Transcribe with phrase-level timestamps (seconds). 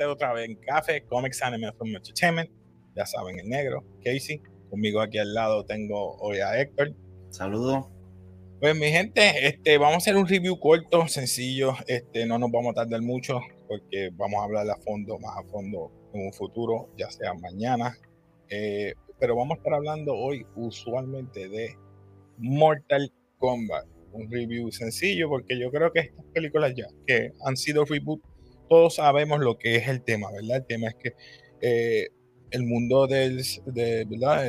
[0.00, 2.50] gente otra vez en Café, Comics Anime Film Entertainment.
[2.96, 4.40] Ya saben, el negro, Casey.
[4.70, 6.94] Conmigo aquí al lado tengo hoy a Héctor.
[7.30, 7.86] Saludos.
[8.60, 11.74] Pues mi gente, este, vamos a hacer un review corto, sencillo.
[11.86, 15.42] Este, no nos vamos a tardar mucho porque vamos a hablar a fondo, más a
[15.48, 17.96] fondo en un futuro, ya sea mañana.
[18.48, 21.76] Eh, pero vamos a estar hablando hoy usualmente de
[22.38, 23.86] Mortal Kombat.
[24.12, 28.20] Un review sencillo porque yo creo que estas películas ya que han sido reboot
[28.70, 30.58] todos sabemos lo que es el tema, ¿verdad?
[30.58, 31.12] El tema es que
[31.60, 32.08] eh,
[32.52, 34.44] el mundo del, de, ¿verdad?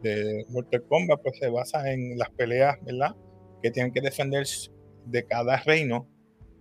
[0.00, 3.16] De, Mortal Kombat pues, se basa en las peleas, ¿verdad?
[3.60, 4.46] Que tienen que defender
[5.06, 6.08] de cada reino,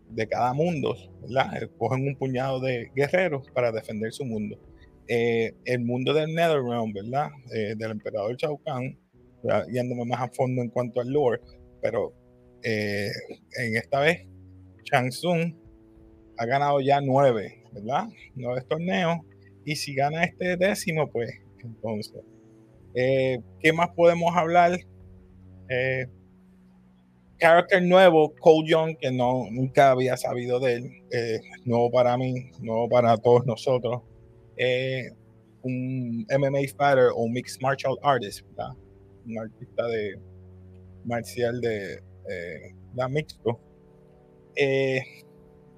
[0.10, 1.62] de cada mundo, ¿verdad?
[1.62, 4.60] Eh, cogen un puñado de guerreros para defender su mundo.
[5.08, 7.30] Eh, el mundo del Netherrealm, ¿verdad?
[7.46, 9.00] del emperador Shao Kahn,
[9.72, 11.40] yéndome más a fondo en cuanto al lore,
[11.80, 12.12] pero
[12.64, 14.26] en esta vez
[14.84, 15.67] Shang Tsung
[16.38, 18.08] ha ganado ya nueve, ¿verdad?
[18.36, 19.20] Nueve torneos.
[19.66, 21.30] Y si gana este décimo, pues
[21.64, 22.24] entonces,
[22.94, 24.80] eh, ¿qué más podemos hablar?
[25.70, 26.08] Eh,
[27.38, 32.52] character nuevo, Cole Young, que no, nunca había sabido de él, eh, nuevo para mí,
[32.62, 34.02] nuevo para todos nosotros.
[34.58, 35.12] Eh,
[35.64, 38.74] un MMA fighter o mixed martial artist, ¿verdad?
[39.26, 40.20] un artista de
[41.04, 42.02] marcial de
[42.96, 43.60] la mixto.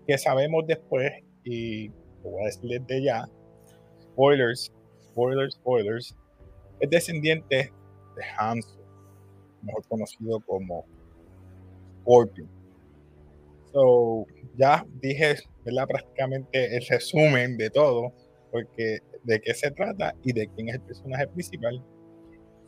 [0.10, 1.12] Que sabemos después,
[1.44, 1.90] y
[2.24, 3.30] voy a decir desde ya,
[4.02, 6.18] spoilers, spoilers, spoilers,
[6.80, 7.72] es descendiente
[8.16, 8.80] de Hanzo,
[9.62, 10.84] mejor conocido como
[12.02, 12.50] Scorpion.
[13.72, 14.26] So,
[14.58, 15.86] ya dije, ¿verdad?
[15.88, 18.12] Prácticamente el resumen de todo,
[18.50, 21.86] porque de qué se trata y de quién es el personaje principal.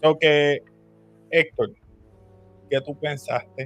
[0.04, 0.62] So que,
[1.32, 1.72] Héctor,
[2.70, 3.64] ¿qué tú pensaste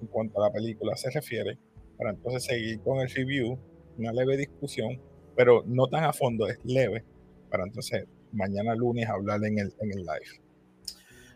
[0.00, 1.58] en cuanto a la película se refiere?
[2.02, 3.56] Para entonces seguir con el review,
[3.96, 5.00] una leve discusión,
[5.36, 7.04] pero no tan a fondo, es leve,
[7.48, 10.40] para entonces mañana lunes hablar en el, en el live.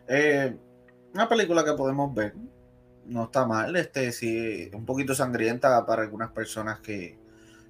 [0.09, 0.57] Eh,
[1.13, 2.33] una película que podemos ver,
[3.05, 7.17] no está mal, este sí, un poquito sangrienta para algunas personas que,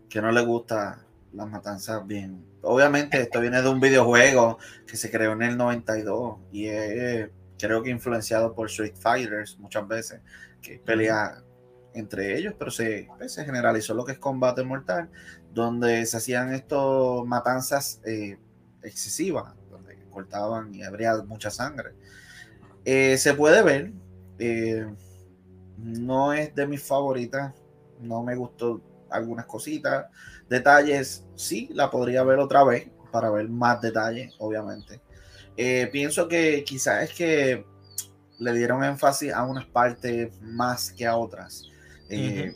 [0.10, 2.44] que no les gusta las matanzas bien.
[2.64, 4.58] Obviamente esto viene de un videojuego
[4.88, 9.88] que se creó en el 92 y es, creo que influenciado por Street Fighters muchas
[9.88, 10.22] veces,
[10.64, 11.44] que pelea
[11.94, 15.10] entre ellos, pero se, pues, se generalizó lo que es combate mortal,
[15.54, 18.38] donde se hacían estos matanzas eh,
[18.84, 21.92] excesivas, donde cortaban y habría mucha sangre.
[22.86, 23.92] Eh, se puede ver,
[24.40, 24.88] eh,
[25.78, 27.54] no es de mis favoritas,
[28.00, 30.06] no me gustó algunas cositas,
[30.50, 35.02] detalles, sí, la podría ver otra vez para ver más detalles, obviamente.
[35.92, 37.66] pienso que quizás es que
[38.40, 41.64] le dieron énfasis a unas partes más que a otras.
[42.10, 42.54] Eh,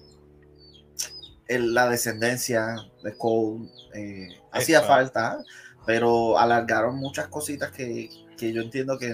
[1.60, 5.44] la descendencia de Cole eh, hacía falta,
[5.86, 9.14] pero alargaron muchas cositas que, yo entiendo que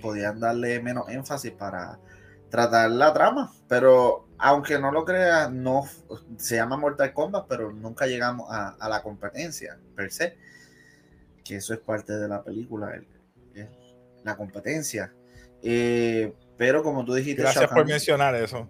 [0.00, 1.98] podían darle menos énfasis para
[2.50, 3.52] tratar la trama.
[3.68, 5.84] Pero aunque no lo creas, no
[6.36, 10.36] se llama Mortal Kombat, pero nunca llegamos a, la competencia per se.
[11.44, 13.00] Que eso es parte de la película,
[14.24, 15.12] la competencia.
[15.62, 17.42] Eh, pero como tú dijiste...
[17.42, 18.68] Gracias por mencionar eso.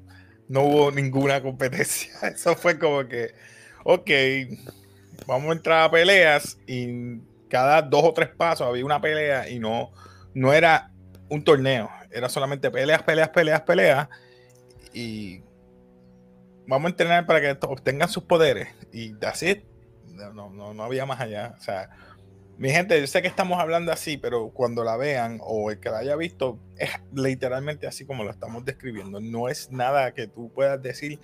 [0.49, 2.13] No hubo ninguna competencia.
[2.35, 3.35] Eso fue como que,
[3.85, 4.11] ok,
[5.27, 9.59] vamos a entrar a peleas y cada dos o tres pasos había una pelea y
[9.59, 9.93] no,
[10.35, 10.93] no era
[11.29, 11.91] un torneo.
[12.11, 14.09] Era solamente peleas, peleas, peleas, peleas.
[14.93, 15.43] Y
[16.67, 18.69] vamos a entrenar para que obtengan sus poderes.
[18.93, 19.65] Y así
[20.07, 21.55] no, no, no había más allá.
[21.59, 21.91] O sea,
[22.59, 25.91] mi gente, yo sé que estamos hablando así, pero cuando la vean o el que
[25.91, 29.21] la haya visto, es literalmente así como lo estamos describiendo.
[29.21, 31.19] No es nada que tú puedas decir.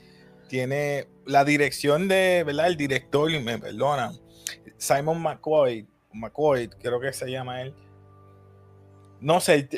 [0.49, 2.67] Tiene la dirección de, ¿verdad?
[2.67, 4.13] El director, me perdona,
[4.77, 7.75] Simon McCoy, McCoy, creo que se llama él.
[9.21, 9.69] No sé,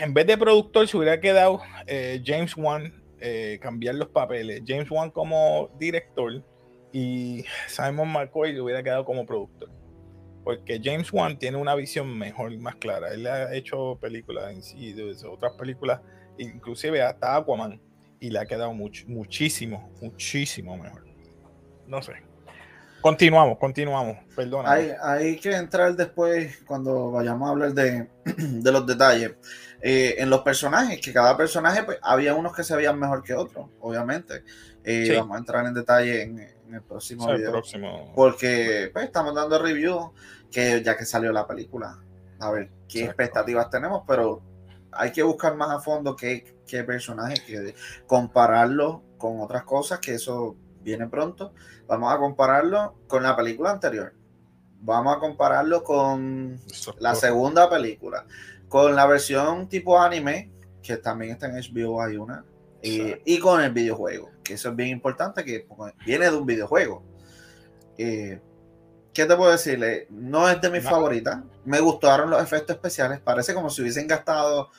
[0.00, 4.62] en vez de productor se hubiera quedado eh, James Wan eh, cambiar los papeles.
[4.66, 6.42] James Wan como director
[6.90, 9.77] y Simon McCoy hubiera quedado como productor
[10.48, 13.12] porque James Wan tiene una visión mejor y más clara.
[13.12, 14.96] Él ha hecho películas en sí,
[15.30, 16.00] otras películas,
[16.38, 17.78] inclusive hasta Aquaman,
[18.18, 21.04] y le ha quedado muchísimo, muchísimo mejor.
[21.86, 22.14] No sé.
[23.02, 24.72] Continuamos, continuamos, perdona.
[25.02, 29.32] Hay, que entrar después cuando vayamos a hablar de, los detalles.
[29.82, 33.34] Eh, en los personajes, que cada personaje, pues, había unos que se veían mejor que
[33.34, 34.44] otros, obviamente.
[34.82, 37.52] Eh, vamos a entrar en detalle en, el próximo video.
[37.52, 38.12] Próximo.
[38.14, 40.12] Porque pues, estamos dando review
[40.50, 41.98] que ya que salió la película.
[42.40, 44.42] A ver qué expectativas tenemos, pero
[44.92, 47.74] hay que buscar más a fondo qué, qué personajes, que
[48.06, 51.52] compararlo con otras cosas, que eso viene pronto.
[51.86, 54.14] Vamos a compararlo con la película anterior.
[54.80, 56.60] Vamos a compararlo con
[56.98, 58.24] la segunda película.
[58.68, 62.44] Con la versión tipo anime, que también está en HBO, hay una.
[62.80, 65.66] Y, con el videojuego, que eso es bien importante, que
[66.06, 67.02] viene de un videojuego.
[67.96, 68.40] Eh,
[69.12, 70.06] ¿Qué te puedo decirle?
[70.10, 71.40] No es de mis favoritas.
[71.64, 73.18] Me gustaron los efectos especiales.
[73.18, 74.70] Parece como si hubiesen gastado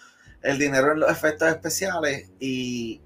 [0.41, 3.01] el dinero en los efectos especiales y,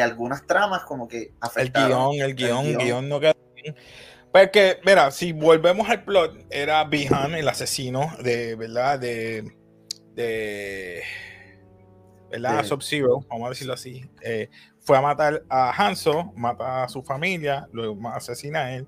[0.00, 2.12] algunas tramas como que afectaron.
[2.14, 3.76] El guion, el guion, el guion no quedó bien.
[4.32, 8.98] Porque, mira, si volvemos al plot, era Bihan, el asesino de, ¿verdad?
[8.98, 9.56] De,
[10.14, 11.02] de,
[12.30, 12.64] ¿verdad?
[12.64, 14.04] Sub-Zero, vamos a decirlo así.
[14.22, 14.48] Eh,
[14.80, 18.86] fue a matar a Hanzo, mata a su familia, luego asesina a él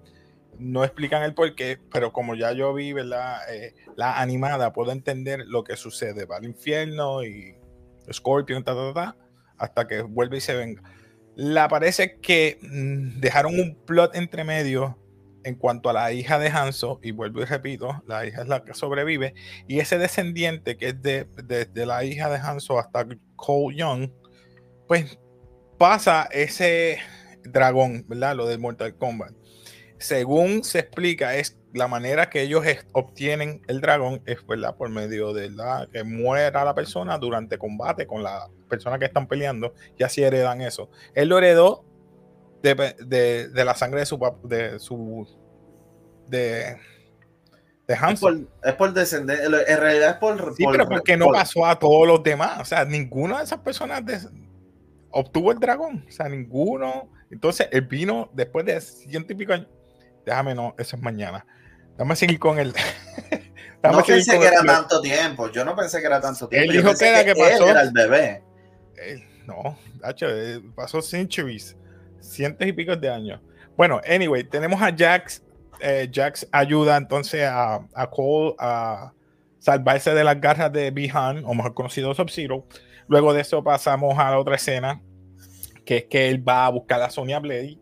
[0.60, 3.38] no explican el por qué, pero como ya yo vi, ¿verdad?
[3.52, 6.26] Eh, la animada, puedo entender lo que sucede.
[6.26, 7.56] Va al infierno y
[8.12, 9.16] Scorpion, ta, ta, ta,
[9.56, 10.82] hasta que vuelve y se venga.
[11.34, 14.98] La parece que mm, dejaron un plot entre medio
[15.44, 18.64] en cuanto a la hija de Hanso, y vuelvo y repito, la hija es la
[18.64, 19.34] que sobrevive,
[19.68, 23.06] y ese descendiente que es de, de la hija de Hanso hasta
[23.36, 24.10] Cole Young,
[24.86, 25.18] pues
[25.78, 26.98] pasa ese
[27.44, 28.36] dragón, ¿verdad?
[28.36, 29.32] Lo del Mortal Kombat
[30.00, 34.74] según se explica, es la manera que ellos obtienen el dragón es ¿verdad?
[34.74, 39.28] por medio de la que muera la persona durante combate con la persona que están
[39.28, 40.90] peleando y así heredan eso.
[41.14, 41.84] Él lo heredó
[42.62, 45.26] de, la sangre de su de su
[46.28, 46.76] de,
[47.86, 48.48] de Hanson.
[48.62, 50.54] Es por, descender, en realidad es por.
[50.56, 52.60] Sí, pero porque no pasó a todos los demás.
[52.60, 54.02] O sea, ninguna de esas personas
[55.10, 56.04] obtuvo el dragón.
[56.08, 57.10] O sea, ninguno.
[57.30, 59.68] Entonces, él vino después de ciento y pico años
[60.24, 61.46] Déjame, no, eso es mañana.
[61.96, 62.72] Dame seguir con el.
[63.82, 65.50] no pensé que era tanto tiempo.
[65.50, 66.70] Yo no pensé que era tanto tiempo.
[66.70, 67.66] Él dijo que era que, pasó.
[67.66, 68.42] Era el bebé.
[69.46, 69.78] no,
[70.20, 71.76] eh, pasó centuries,
[72.20, 73.40] cientos y picos de años.
[73.76, 75.42] Bueno, anyway, tenemos a Jax.
[75.80, 77.80] Eh, Jax ayuda entonces a,
[78.10, 79.12] Cole a
[79.58, 82.66] salvarse de las garras de Bihan, o mejor conocido Sub-Zero.
[83.08, 85.00] Luego de eso pasamos a la otra escena,
[85.84, 87.78] que es que él va a buscar a Sonya Blade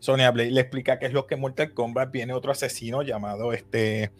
[0.00, 2.10] Sonia Blade le explica que es lo que Mortal Kombat.
[2.10, 4.10] Viene otro asesino llamado este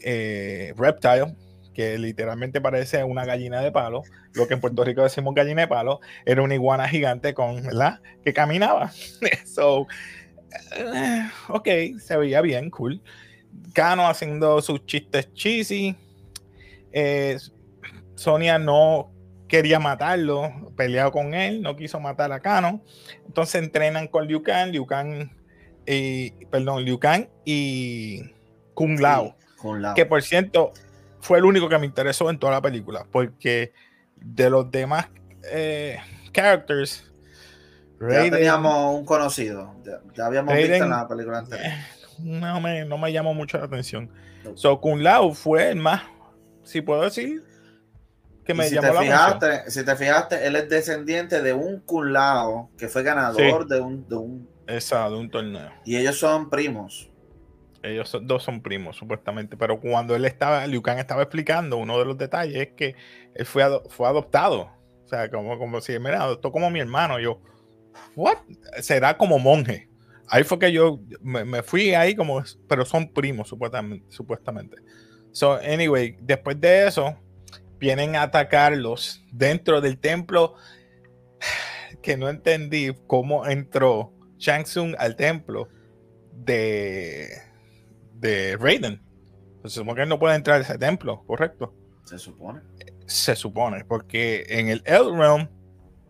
[0.00, 1.34] eh, Reptile,
[1.74, 4.02] que literalmente parece una gallina de palo.
[4.32, 8.00] Lo que en Puerto Rico decimos gallina de palo, era una iguana gigante con, ¿verdad?
[8.24, 8.92] Que caminaba.
[9.44, 9.86] so,
[10.76, 11.68] eh, ok,
[11.98, 13.02] se veía bien, cool.
[13.72, 15.96] Kano haciendo sus chistes cheesy.
[16.92, 17.36] Eh,
[18.14, 19.10] Sonia no
[19.48, 22.82] quería matarlo, peleado con él, no quiso matar a Kano.
[23.26, 25.30] Entonces entrenan con Liu Kang, Liu Kang,
[25.86, 28.22] y, perdón, Liu Kang y
[28.74, 29.36] Kung Lao,
[29.94, 30.72] que por cierto
[31.24, 33.72] fue el único que me interesó en toda la película, porque
[34.16, 35.08] de los demás
[35.50, 35.98] eh,
[36.32, 37.10] characters,
[37.98, 39.74] ya teníamos un conocido,
[40.14, 41.66] ya, habíamos visto en la película anterior.
[41.66, 41.84] Eh,
[42.18, 44.10] no me, no me llamó mucho la atención.
[44.54, 46.02] So, Kung Lao fue el más,
[46.62, 47.42] si puedo decir,
[48.44, 52.88] que me si te fijaste, Si te fijaste, él es descendiente de un Lao que
[52.88, 54.48] fue ganador de, un, de un...
[54.66, 55.70] Exacto, de un torneo.
[55.86, 57.10] Y ellos son primos.
[57.84, 59.56] Ellos dos son primos, supuestamente.
[59.56, 62.96] Pero cuando él estaba, Liu Kang estaba explicando, uno de los detalles es que
[63.34, 64.70] él fue, fue adoptado.
[65.04, 67.20] O sea, como, como si me adoptó como mi hermano.
[67.20, 67.42] Yo,
[68.16, 68.38] ¿what?
[68.80, 69.88] Será como monje.
[70.28, 74.06] Ahí fue que yo me, me fui ahí como, pero son primos, supuestamente.
[74.08, 74.76] supuestamente.
[75.32, 77.18] So, anyway, después de eso,
[77.78, 80.54] vienen a atacarlos dentro del templo
[82.02, 85.68] que no entendí cómo entró Shang Tsung al templo
[86.32, 87.28] de,
[88.24, 89.02] de Raiden.
[89.64, 91.74] Se supone que él no puede entrar a ese templo, ¿correcto?
[92.04, 92.60] Se supone.
[93.06, 95.48] Se supone, porque en el Realm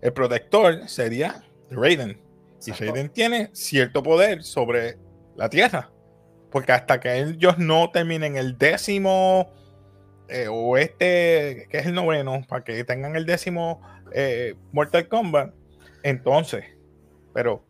[0.00, 2.20] el protector sería Raiden.
[2.64, 4.96] Y Raiden tiene cierto poder sobre
[5.36, 5.90] la tierra.
[6.50, 9.52] Porque hasta que ellos no terminen el décimo
[10.28, 15.52] eh, o este, que es el noveno, para que tengan el décimo eh, Mortal Kombat,
[16.04, 16.64] entonces,
[17.34, 17.66] pero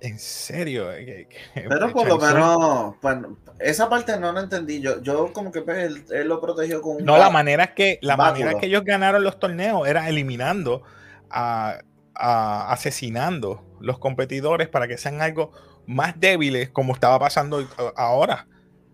[0.00, 0.92] en serio.
[0.92, 4.80] Eh, pero por lo menos, bueno, esa parte no la entendí.
[4.80, 8.54] Yo, yo como que pues, él, lo protegió con No, la manera que, la manera
[8.54, 10.82] que ellos ganaron los torneos era eliminando
[11.30, 11.80] a,
[12.14, 15.52] asesinando los competidores para que sean algo
[15.86, 18.46] más débiles, como estaba pasando ahora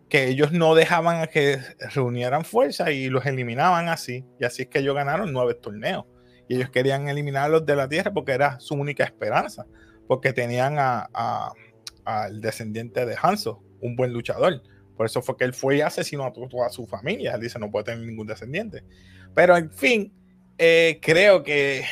[0.08, 1.58] que ellos no dejaban a que
[1.92, 4.24] reunieran fuerza y los eliminaban así.
[4.38, 6.04] Y así es que ellos ganaron nueve torneos.
[6.48, 9.66] Y ellos querían eliminarlos de la tierra porque era su única esperanza.
[10.06, 14.62] Porque tenían al descendiente de Hanzo, un buen luchador.
[14.96, 17.34] Por eso fue que él fue y asesinó a toda su familia.
[17.34, 18.84] Él dice, no puede tener ningún descendiente.
[19.34, 20.12] Pero en fin,
[20.58, 21.84] eh, creo que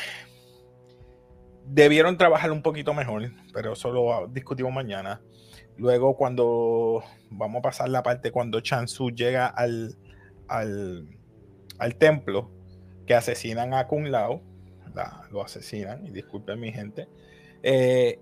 [1.66, 5.20] debieron trabajar un poquito mejor, pero eso lo discutimos mañana.
[5.76, 9.96] Luego, cuando vamos a pasar la parte cuando Chansu llega al,
[10.48, 12.50] al, templo,
[13.06, 14.42] que asesinan a Kung Lao,
[15.30, 17.08] lo asesinan, y disculpen mi gente.
[17.62, 18.20] Eh,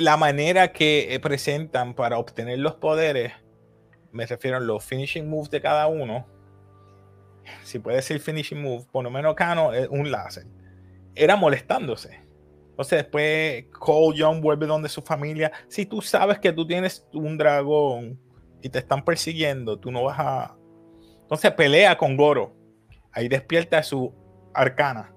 [0.00, 3.32] la manera que presentan para obtener los poderes,
[4.12, 6.26] me refiero a los finishing moves de cada uno.
[7.62, 10.46] Si puede decir finishing move, por lo menos Kano es un láser.
[11.14, 12.26] Era molestándose
[12.76, 15.50] entonces después Cole Young vuelve donde su familia.
[15.66, 18.20] Si tú sabes que tú tienes un dragón
[18.60, 20.56] y te están persiguiendo, tú no vas a...
[21.22, 22.54] Entonces pelea con Goro.
[23.12, 24.12] Ahí despierta su
[24.52, 25.10] arcana.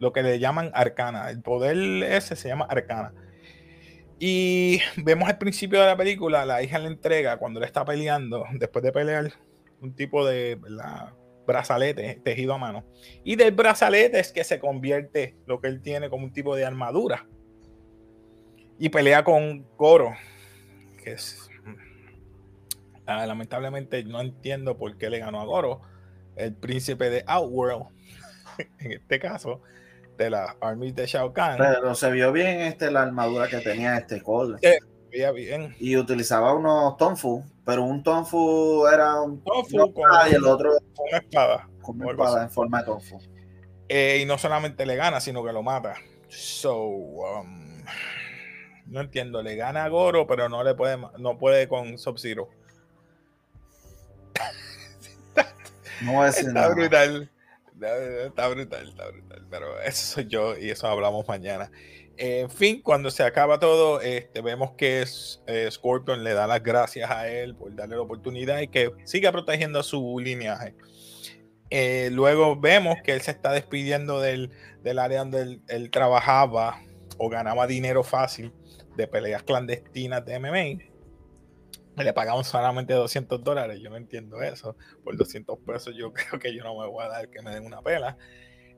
[0.00, 1.30] Lo que le llaman arcana.
[1.30, 3.14] El poder ese se llama arcana.
[4.18, 8.44] Y vemos al principio de la película, la hija le entrega cuando le está peleando,
[8.58, 9.32] después de pelear,
[9.80, 11.14] un tipo de, ¿verdad?
[11.50, 12.84] brazalete tejido a mano.
[13.24, 16.64] Y del brazalete es que se convierte lo que él tiene como un tipo de
[16.64, 17.26] armadura.
[18.78, 20.14] Y pelea con Goro,
[21.02, 21.48] que es...
[23.06, 25.80] Ah, lamentablemente no entiendo por qué le ganó a Goro,
[26.36, 27.86] el príncipe de Outworld,
[28.78, 29.62] en este caso,
[30.20, 31.56] de la army de Shao Kahn.
[31.58, 34.58] Pero se vio bien este, la armadura que tenía este Cole.
[35.10, 35.74] bien.
[35.80, 41.06] Y utilizaba unos tonfu pero un Tonfu era un Tonfu con, y el otro con
[41.08, 41.68] una espada.
[41.80, 43.20] Con una espada en forma de Tonfu.
[43.88, 45.94] Eh, y no solamente le gana, sino que lo mata.
[46.28, 47.84] So, um,
[48.86, 52.48] no entiendo, le gana a Goro, pero no le puede, no puede con Sub-Zero.
[56.02, 57.30] no voy a decir está brutal.
[57.82, 59.46] Está brutal, está brutal.
[59.50, 61.70] Pero eso soy yo y eso hablamos mañana.
[62.16, 65.04] En fin, cuando se acaba todo, este, vemos que
[65.46, 69.32] eh, Scorpion le da las gracias a él por darle la oportunidad y que siga
[69.32, 70.74] protegiendo su lineaje.
[71.70, 74.50] Eh, luego vemos que él se está despidiendo del,
[74.98, 76.82] área donde él, trabajaba
[77.16, 78.52] o ganaba dinero fácil
[78.96, 80.89] de peleas clandestinas de MMA.
[81.96, 83.80] Le pagamos solamente 200 dólares.
[83.82, 84.76] Yo no entiendo eso.
[85.04, 87.66] Por 200 pesos yo creo que yo no me voy a dar que me den
[87.66, 88.16] una pela.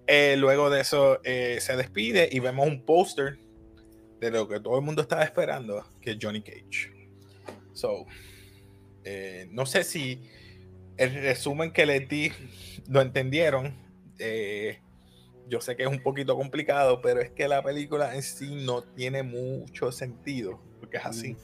[0.07, 3.38] Eh, luego de eso eh, se despide y vemos un póster
[4.21, 6.92] de lo que todo el mundo estaba esperando, que es Johnny Cage.
[7.73, 8.07] So,
[9.04, 10.21] eh, no sé si
[10.97, 12.33] el resumen que les di
[12.88, 13.81] lo entendieron.
[15.49, 18.83] yo sé que es un poquito complicado, pero es que la película en sí no
[18.83, 21.35] tiene mucho sentido, porque es así.
[21.35, 21.38] Mm.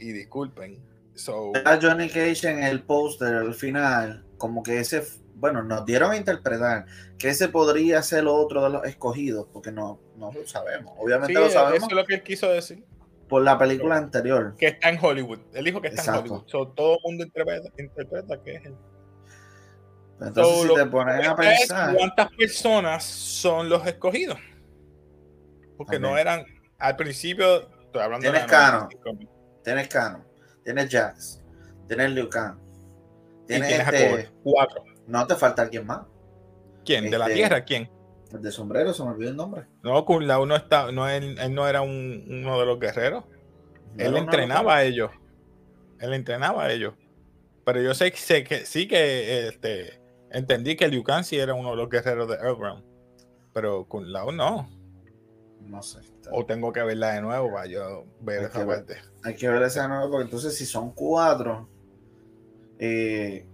[0.00, 0.78] Y disculpen.
[1.18, 5.02] So, a Johnny Cage en el póster al final, como que ese
[5.38, 6.86] bueno, nos dieron a interpretar
[7.18, 10.94] que ese podría ser otro de los escogidos, porque no, no lo sabemos.
[10.98, 11.78] Obviamente lo sabemos.
[11.78, 12.84] Eso es lo que él quiso decir.
[13.28, 14.54] Por la película anterior.
[14.58, 15.40] Que está en Hollywood.
[15.52, 16.44] Él dijo que está en Hollywood.
[16.46, 18.74] todo el mundo interpreta, interpreta que es él.
[20.20, 21.94] Entonces, si te pones a pensar.
[21.94, 24.38] ¿Cuántas personas son los escogidos?
[25.76, 26.44] Porque no eran.
[26.78, 28.48] Al principio, estoy hablando tienes de.
[28.48, 28.88] Cano,
[29.62, 30.27] tienes Cano.
[30.68, 31.42] Tienes Jax.
[31.86, 32.58] Tienes Liu Kang.
[33.46, 34.84] Tienes, este, cuatro.
[35.06, 36.02] No te falta alguien más.
[36.84, 37.08] ¿Quién?
[37.10, 37.64] ¿De la este, tierra?
[37.64, 37.90] ¿Quién?
[38.30, 39.64] El de sombrero, se me olvidó el nombre.
[39.82, 43.24] No, Kun Lao no está, no, él, no era uno de los guerreros.
[43.96, 45.10] él entrenaba a ellos.
[46.00, 46.92] Él entrenaba a ellos.
[47.64, 51.70] Pero yo sé, sé que sí que este, entendí que Liu Kang sí era uno
[51.70, 52.84] de los guerreros de Earthbound.
[53.54, 54.68] Pero Kun Lao no.
[55.66, 56.00] No sé.
[56.30, 58.96] O tengo que verla de nuevo para yo ver esa parte.
[59.22, 61.68] Hay que verla de nuevo porque entonces si son cuatro,
[62.78, 63.46] eh,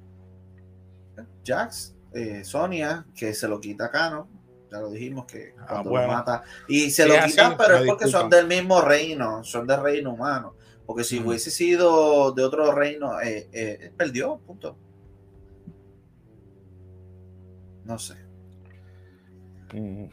[1.45, 4.29] Jax, eh, Sonia, que se lo quita a Cano,
[4.71, 6.45] ya lo dijimos que ah, cuando lo mata.
[6.69, 10.55] Y se lo quitan, pero es porque son del mismo reino, son del reino humano.
[10.87, 14.77] Porque si hubiese sido de otro reino, eh, eh, perdió, punto.
[17.85, 18.17] No sé.
[19.73, 20.07] Mm.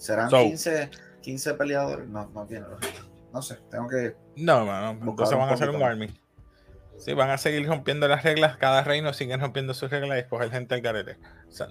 [0.00, 0.90] ¿Serán 15,
[1.20, 2.08] 15 peleadores?
[2.08, 2.64] No, no tiene
[3.32, 4.16] No sé, tengo que.
[4.34, 6.08] No, no, entonces van a hacer un army.
[6.96, 8.56] Sí, van a seguir rompiendo las reglas.
[8.56, 11.18] Cada reino sigue rompiendo sus reglas y escoger gente al garete.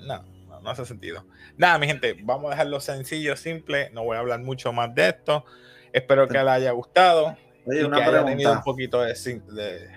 [0.05, 0.24] no,
[0.62, 1.25] no, hace sentido.
[1.57, 3.89] Nada, mi gente, vamos a dejarlo sencillo, simple.
[3.91, 5.43] No voy a hablar mucho más de esto.
[5.91, 7.36] Espero que les haya gustado.
[7.65, 8.51] Oye, una pregunta.
[8.51, 9.89] un poquito de.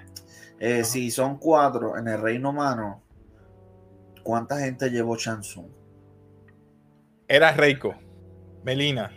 [0.58, 3.02] Eh, si son cuatro en el reino humano,
[4.22, 5.68] ¿cuánta gente llevó Chansung?
[7.28, 7.94] Era Reiko,
[8.64, 9.12] Melina,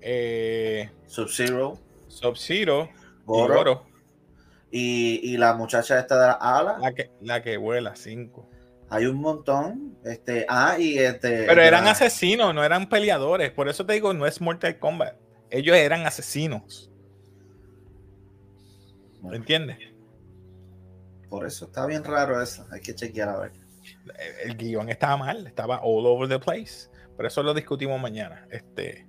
[0.00, 1.78] eh, Sub-Zero,
[2.08, 2.88] Sub-Zero,
[3.24, 3.86] Goro.
[4.70, 6.78] Y, la muchacha esta de la ala.
[6.78, 8.48] La que, la que vuela, cinco.
[8.90, 9.98] Hay un montón.
[10.04, 11.44] Este, ah, y este.
[11.46, 13.50] Pero eran asesinos, no eran peleadores.
[13.50, 15.16] Por eso te digo, no es Mortal Kombat.
[15.50, 16.90] Ellos eran asesinos.
[19.22, 19.78] ¿Me entiendes?
[21.28, 22.66] Por eso está bien raro eso.
[22.70, 23.52] Hay que chequear a ver.
[24.44, 26.88] el guion estaba mal, estaba all over the place.
[27.18, 28.46] Pero eso lo discutimos mañana.
[28.48, 29.08] Este,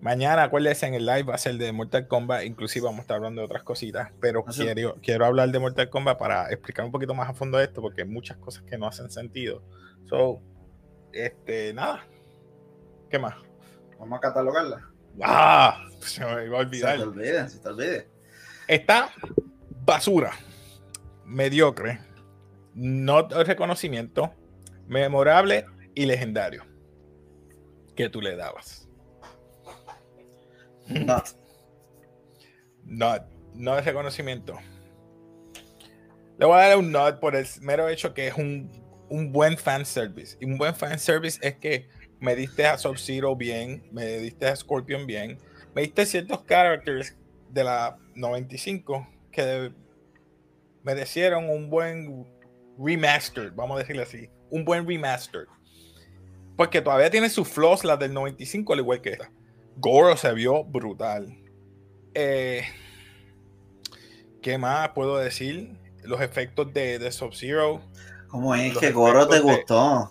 [0.00, 2.42] mañana, acuérdense, en el live va a ser de Mortal Kombat.
[2.42, 4.10] Inclusive vamos a estar hablando de otras cositas.
[4.20, 7.80] Pero quiero, quiero hablar de Mortal Kombat para explicar un poquito más a fondo esto,
[7.80, 9.62] porque hay muchas cosas que no hacen sentido.
[10.06, 10.42] So,
[11.12, 12.04] este, nada.
[13.08, 13.36] ¿Qué más?
[14.00, 14.90] Vamos a catalogarla.
[15.22, 15.86] ¡Ah!
[16.00, 16.96] Se me iba a olvidar.
[16.96, 18.10] Se te olvide, se te olvide.
[18.66, 19.10] Está
[19.86, 20.32] basura,
[21.24, 22.00] mediocre,
[22.74, 24.34] no reconocimiento,
[24.88, 26.71] memorable y legendario
[27.94, 28.88] que tú le dabas.
[30.88, 31.22] No.
[32.84, 33.14] No,
[33.54, 34.58] no es reconocimiento.
[36.38, 38.70] Le voy a dar un nod por el mero hecho que es un,
[39.08, 40.36] un buen fan service.
[40.40, 44.56] Y un buen fan service es que me diste a Sub-Zero bien, me diste a
[44.56, 45.38] Scorpion bien,
[45.74, 47.16] me diste ciertos characters
[47.50, 49.72] de la 95 que
[50.82, 52.26] merecieron un buen
[52.78, 55.46] remaster, vamos a decirle así, un buen remaster.
[56.56, 59.30] Porque todavía tiene sus flaws, las del 95, al igual que esta.
[59.76, 61.38] Goro se vio brutal.
[62.14, 62.64] Eh,
[64.42, 65.78] ¿Qué más puedo decir?
[66.02, 67.80] Los efectos de, de Sub-Zero.
[68.28, 70.10] ¿Cómo es que Goro te gustó?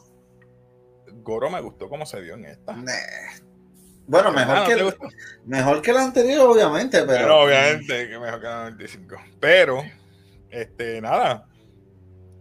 [1.24, 2.76] Goro me gustó cómo se vio en esta.
[4.08, 4.94] Bueno, mejor, que,
[5.46, 7.44] mejor que la anterior, obviamente, pero.
[7.44, 9.16] obviamente que mejor que la 95.
[9.40, 9.84] Pero,
[10.50, 11.48] este, nada.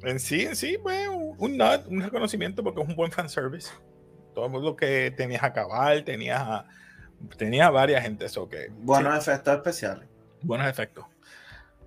[0.03, 3.71] En sí, en sí, fue un, un reconocimiento porque es un buen fanservice.
[4.35, 6.67] Todo lo que tenías a acabar, tenías a,
[7.37, 8.69] tenía varias gente eso que.
[8.71, 10.09] Buenos efectos especiales.
[10.43, 11.05] Buenos efectos.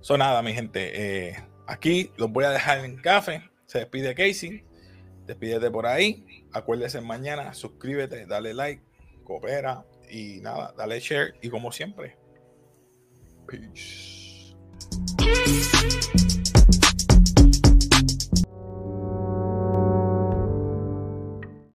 [0.02, 1.30] Son nada, mi gente.
[1.30, 3.50] Eh, aquí los voy a dejar en café.
[3.66, 4.64] Se despide Casey.
[5.26, 6.46] Despídete por ahí.
[6.52, 7.54] Acuérdese mañana.
[7.54, 8.84] Suscríbete, dale like,
[9.24, 11.36] coopera y nada, dale share.
[11.42, 12.18] Y como siempre,
[13.48, 14.56] peace.